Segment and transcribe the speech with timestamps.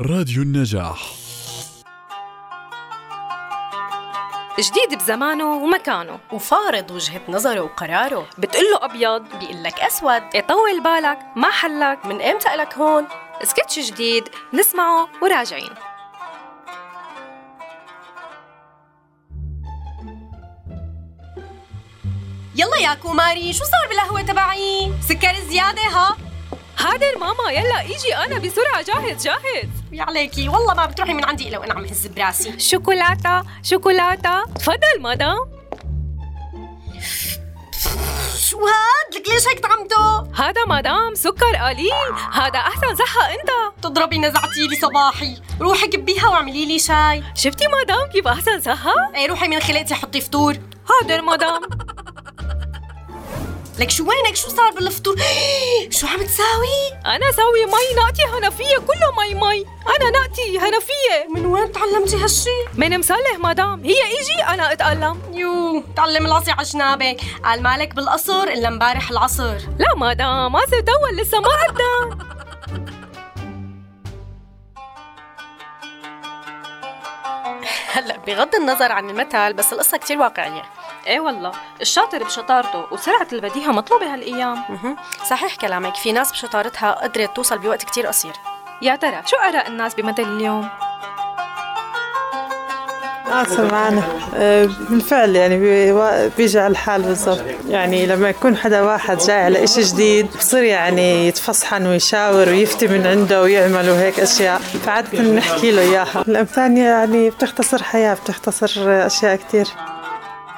[0.00, 1.12] راديو النجاح.
[4.58, 6.18] جديد بزمانه ومكانه.
[6.32, 8.26] وفارض وجهة نظره وقراره.
[8.38, 12.06] بتقول له أبيض بيقول لك أسود يطول بالك ما حلك.
[12.06, 13.06] من إمتى لك هون؟
[13.42, 14.28] سكتش جديد.
[14.54, 15.70] نسمعه وراجعين.
[22.56, 26.23] يلا يا كوماري شو صار بالقهوة تبعي؟ سكر زيادة ها؟
[26.94, 27.50] حاضر ماما.
[27.50, 28.82] يلا إيجي أنا بسرعة.
[28.82, 29.68] جاهز جاهز.
[29.92, 30.48] يا عليكي.
[30.48, 32.58] والله ما بتروحي من عندي إلا وأنا عم هز براسي.
[32.58, 34.44] شوكولاتة شوكولاتة.
[34.44, 35.36] تفضل مدام.
[38.38, 42.12] شو هاد؟ لك ليش هيك طعمته؟ هذا مدام سكر قليل.
[42.32, 43.82] هذا أحسن صحة أنت.
[43.82, 45.36] تضربي نزعتي لي صباحي.
[45.60, 47.24] روحي كبيها واعملي لي شاي.
[47.34, 50.56] شفتي مدام كيف أحسن صحة؟ إيه روحي من خلقتي حطي فطور.
[50.88, 51.62] حاضر مدام.
[53.78, 55.16] لك شو وينك؟ شو صار بالفطور؟
[55.98, 59.66] شو عم تساوي؟ أنا ساوي مي نقطي هنفية كله مي مي.
[59.96, 61.34] أنا نقطي هنفية.
[61.34, 63.84] من وين تعلمتي هالشي؟ من مصلح مدام.
[63.84, 65.20] هي ايجي أنا أتألم.
[65.32, 69.54] يو تعلم العصي على جنابك قال مالك بالقصر إلا امبارح العصر.
[69.78, 72.24] لا مدام عصر تول لسه ما عدى
[77.92, 80.62] هلا بغض النظر عن المثل بس القصة كتير واقعية.
[81.06, 84.58] إيه والله الشاطر بشطارته وسرعة البديهة مطلوبة هالأيام.
[84.68, 84.96] مهم.
[85.30, 88.32] صحيح كلامك في ناس بشطارتها قدرت توصل بوقت كتير قصير.
[88.82, 90.68] يا ترى شو آراء الناس بمثل اليوم؟
[93.32, 94.02] آه سمعنا
[94.36, 97.40] آه، بالفعل يعني بي- بيجي على الحال بالضبط.
[97.68, 103.06] يعني لما يكون حدا واحد جاي على إشي جديد بصير يعني يتفصحن ويشاور ويفتي من
[103.06, 104.58] عنده ويعمل وهيك أشياء.
[104.58, 106.20] فعادة نحكي له إياها.
[106.28, 109.66] الأمثال يعني بتختصر حياة بتختصر أشياء كتير.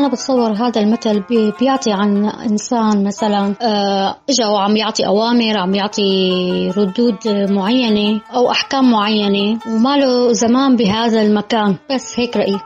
[0.00, 5.74] أنا بتصور هذا المثل بي- بيعطي عن إنسان مثلا آه، إجا وعم يعطي أوامر عم
[5.74, 6.10] يعطي
[6.76, 7.16] ردود
[7.50, 11.76] معينة أو أحكام معينة وما له زمان بهذا المكان.
[11.94, 12.60] بس هيك رأيي.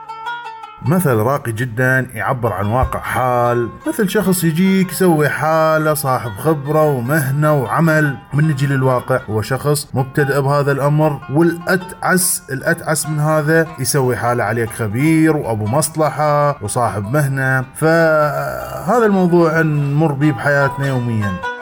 [0.87, 7.53] مثل راقي جدا يعبر عن واقع حال مثل شخص يجيك يسوي حالة صاحب خبرة ومهنة
[7.53, 8.17] وعمل.
[8.33, 14.69] من نجي للواقع هو شخص مبتدئ بهذا الأمر والأتعس الأتعس من هذا يسوي حالة عليك
[14.69, 17.65] خبير وأبو مصلحة وصاحب مهنة.
[17.75, 21.54] فهذا الموضوع نمر به بحياتنا يومياً.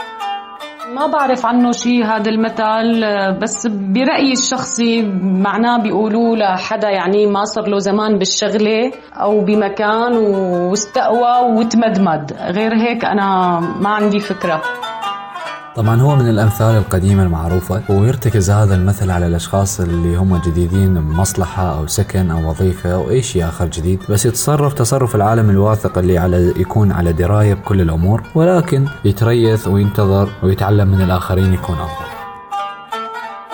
[0.93, 3.01] ما بعرف عنه شيء هذا المثل
[3.41, 11.57] بس برأيي الشخصي معناه بيقولوا لحدا يعني ما صار له زمان بالشغلة أو بمكان واستقوى
[11.57, 12.33] وتمدمد.
[12.33, 14.61] غير هيك أنا ما عندي فكرة.
[15.75, 21.77] طبعا هو من الأمثال القديمة المعروفة ويرتكز هذا المثل على الأشخاص اللي هم جديدين بمصلحة
[21.79, 26.17] أو سكن أو وظيفة أو أي شيء آخر جديد بس يتصرف تصرف العالم الواثق اللي
[26.17, 32.02] على يكون على دراية بكل الأمور ولكن يتريث وينتظر ويتعلم من الآخرين يكون أفضل.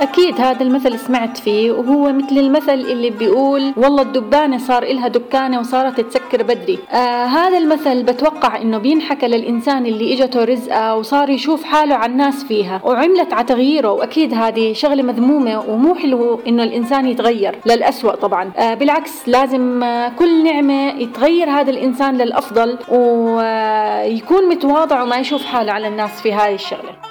[0.02, 5.60] أكيد هذا المثل سمعت فيه وهو مثل المثل اللي بيقول والله الدبانة صار إلها دكانة
[5.60, 6.80] وصارت تسكر بدري.
[6.92, 12.44] آه هذا المثل بتوقع إنه بينحكى للإنسان اللي إجته رزقة وصار يشوف حاله على الناس
[12.44, 13.92] فيها وعملت على تغييره.
[13.92, 18.52] وأكيد هذه شغلة مذمومة ومو حلو إنه الإنسان يتغير للأسوأ طبعا.
[18.58, 25.72] آه بالعكس لازم آه كل نعمة يتغير هذا الإنسان للأفضل ويكون متواضع وما يشوف حاله
[25.72, 27.09] على الناس في هاي الشغلة.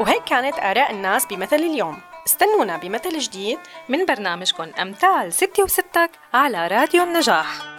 [0.00, 1.98] وهيك كانت آراء الناس بمثل اليوم.
[2.26, 7.69] استنونا بمثل جديد من برنامجكم أمثال ستي وستك على راديو النجاح.